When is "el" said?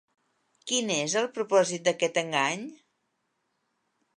1.21-1.27